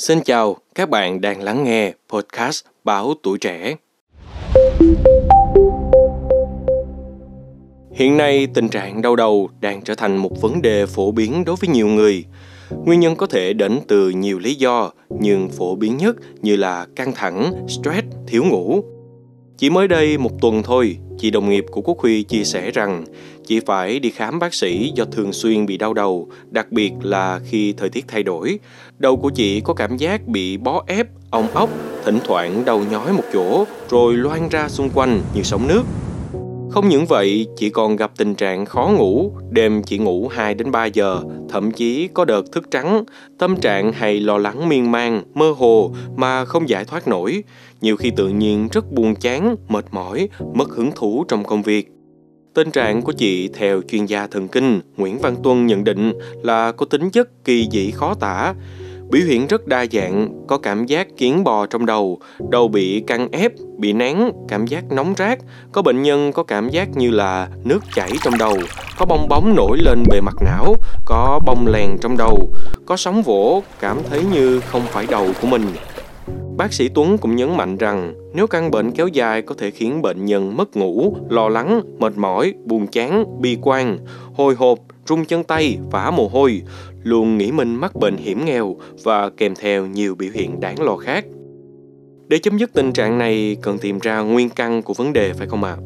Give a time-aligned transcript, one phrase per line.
[0.00, 3.76] Xin chào, các bạn đang lắng nghe podcast Báo Tuổi Trẻ.
[7.92, 11.56] Hiện nay, tình trạng đau đầu đang trở thành một vấn đề phổ biến đối
[11.56, 12.24] với nhiều người.
[12.84, 16.86] Nguyên nhân có thể đến từ nhiều lý do, nhưng phổ biến nhất như là
[16.96, 18.84] căng thẳng, stress, thiếu ngủ.
[19.56, 23.04] Chỉ mới đây một tuần thôi, chị đồng nghiệp của Quốc Huy chia sẻ rằng
[23.46, 27.40] chị phải đi khám bác sĩ do thường xuyên bị đau đầu, đặc biệt là
[27.44, 28.58] khi thời tiết thay đổi.
[28.98, 31.70] Đầu của chị có cảm giác bị bó ép, ong ốc,
[32.04, 35.82] thỉnh thoảng đau nhói một chỗ rồi loang ra xung quanh như sóng nước.
[36.70, 40.70] Không những vậy, chị còn gặp tình trạng khó ngủ, đêm chỉ ngủ 2 đến
[40.70, 43.04] 3 giờ, thậm chí có đợt thức trắng,
[43.38, 47.44] tâm trạng hay lo lắng miên man, mơ hồ mà không giải thoát nổi.
[47.80, 51.88] Nhiều khi tự nhiên rất buồn chán, mệt mỏi, mất hứng thú trong công việc.
[52.54, 56.72] Tình trạng của chị theo chuyên gia thần kinh Nguyễn Văn Tuân nhận định là
[56.72, 58.54] có tính chất kỳ dị khó tả,
[59.10, 62.18] Biểu hiện rất đa dạng, có cảm giác kiến bò trong đầu,
[62.50, 65.38] đầu bị căng ép, bị nén, cảm giác nóng rát,
[65.72, 68.56] có bệnh nhân có cảm giác như là nước chảy trong đầu,
[68.98, 72.52] có bong bóng nổi lên bề mặt não, có bong lèn trong đầu,
[72.86, 75.64] có sóng vỗ, cảm thấy như không phải đầu của mình.
[76.56, 80.02] Bác sĩ Tuấn cũng nhấn mạnh rằng nếu căn bệnh kéo dài có thể khiến
[80.02, 83.98] bệnh nhân mất ngủ, lo lắng, mệt mỏi, buồn chán, bi quan,
[84.34, 86.62] hồi hộp, rung chân tay, vã mồ hôi,
[87.02, 90.96] luôn nghĩ mình mắc bệnh hiểm nghèo và kèm theo nhiều biểu hiện đáng lo
[90.96, 91.24] khác.
[92.28, 95.46] Để chấm dứt tình trạng này, cần tìm ra nguyên căn của vấn đề, phải
[95.46, 95.76] không ạ?
[95.78, 95.82] À?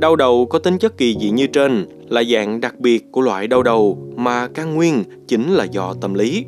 [0.00, 3.46] Đau đầu có tính chất kỳ dị như trên, là dạng đặc biệt của loại
[3.46, 6.44] đau đầu mà căn nguyên chính là do tâm lý.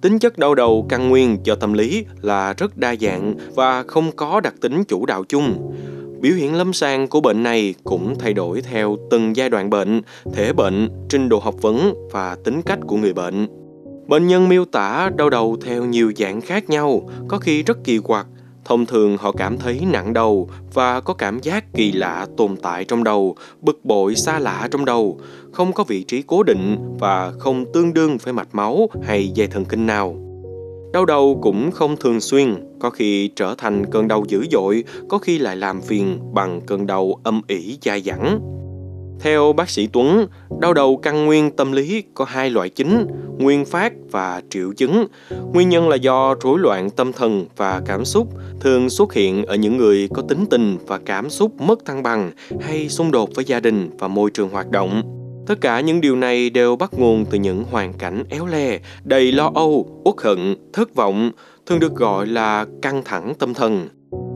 [0.00, 4.12] Tính chất đau đầu căn nguyên do tâm lý là rất đa dạng và không
[4.16, 5.74] có đặc tính chủ đạo chung.
[6.20, 10.02] Biểu hiện lâm sàng của bệnh này cũng thay đổi theo từng giai đoạn bệnh,
[10.32, 13.46] thể bệnh, trình độ học vấn và tính cách của người bệnh.
[14.06, 17.98] Bệnh nhân miêu tả đau đầu theo nhiều dạng khác nhau, có khi rất kỳ
[17.98, 18.26] quặc.
[18.64, 22.84] Thông thường họ cảm thấy nặng đầu và có cảm giác kỳ lạ tồn tại
[22.84, 25.20] trong đầu, bực bội xa lạ trong đầu,
[25.52, 29.46] không có vị trí cố định và không tương đương với mạch máu hay dây
[29.46, 30.23] thần kinh nào.
[30.94, 35.18] Đau đầu cũng không thường xuyên, có khi trở thành cơn đau dữ dội, có
[35.18, 38.40] khi lại làm phiền bằng cơn đau âm ỉ dai dẳng.
[39.20, 40.26] Theo bác sĩ Tuấn,
[40.60, 43.06] đau đầu căn nguyên tâm lý có hai loại chính,
[43.38, 45.06] nguyên phát và triệu chứng.
[45.52, 48.28] Nguyên nhân là do rối loạn tâm thần và cảm xúc,
[48.60, 52.32] thường xuất hiện ở những người có tính tình và cảm xúc mất thăng bằng
[52.60, 55.13] hay xung đột với gia đình và môi trường hoạt động.
[55.46, 59.32] Tất cả những điều này đều bắt nguồn từ những hoàn cảnh éo le, đầy
[59.32, 61.30] lo âu, uất hận, thất vọng,
[61.66, 63.88] thường được gọi là căng thẳng tâm thần.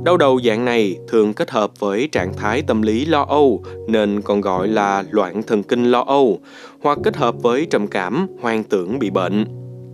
[0.04, 4.22] Đau đầu dạng này thường kết hợp với trạng thái tâm lý lo âu nên
[4.22, 6.38] còn gọi là loạn thần kinh lo âu,
[6.82, 9.44] hoặc kết hợp với trầm cảm, hoang tưởng bị bệnh.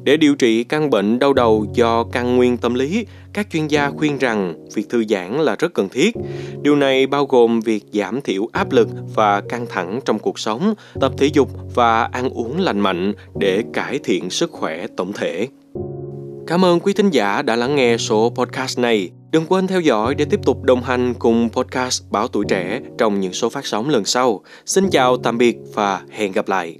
[0.04, 3.90] Để điều trị căn bệnh đau đầu do căn nguyên tâm lý, các chuyên gia
[3.90, 6.14] khuyên rằng việc thư giãn là rất cần thiết.
[6.62, 10.74] Điều này bao gồm việc giảm thiểu áp lực và căng thẳng trong cuộc sống,
[11.00, 15.48] tập thể dục và ăn uống lành mạnh để cải thiện sức khỏe tổng thể.
[16.46, 19.10] Cảm ơn quý thính giả đã lắng nghe số podcast này.
[19.30, 23.20] Đừng quên theo dõi để tiếp tục đồng hành cùng podcast Báo Tuổi Trẻ trong
[23.20, 24.40] những số phát sóng lần sau.
[24.66, 26.78] Xin chào, tạm biệt và hẹn gặp lại.